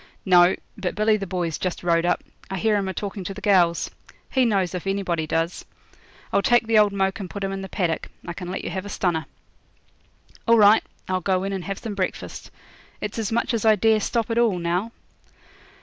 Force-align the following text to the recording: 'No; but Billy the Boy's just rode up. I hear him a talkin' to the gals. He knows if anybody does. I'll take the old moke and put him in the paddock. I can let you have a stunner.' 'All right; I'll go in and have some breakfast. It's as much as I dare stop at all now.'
'No; 0.25 0.55
but 0.75 0.95
Billy 0.95 1.15
the 1.15 1.27
Boy's 1.27 1.59
just 1.59 1.83
rode 1.83 2.07
up. 2.07 2.23
I 2.49 2.57
hear 2.57 2.75
him 2.75 2.87
a 2.87 2.91
talkin' 2.95 3.23
to 3.25 3.35
the 3.35 3.39
gals. 3.39 3.91
He 4.31 4.45
knows 4.45 4.73
if 4.73 4.87
anybody 4.87 5.27
does. 5.27 5.63
I'll 6.33 6.41
take 6.41 6.65
the 6.65 6.79
old 6.79 6.91
moke 6.91 7.19
and 7.19 7.29
put 7.29 7.43
him 7.43 7.51
in 7.51 7.61
the 7.61 7.69
paddock. 7.69 8.07
I 8.25 8.33
can 8.33 8.49
let 8.49 8.63
you 8.63 8.71
have 8.71 8.83
a 8.83 8.89
stunner.' 8.89 9.27
'All 10.47 10.57
right; 10.57 10.83
I'll 11.07 11.21
go 11.21 11.43
in 11.43 11.53
and 11.53 11.65
have 11.65 11.77
some 11.77 11.93
breakfast. 11.93 12.49
It's 12.99 13.19
as 13.19 13.31
much 13.31 13.53
as 13.53 13.63
I 13.63 13.75
dare 13.75 13.99
stop 13.99 14.31
at 14.31 14.39
all 14.39 14.57
now.' 14.57 14.91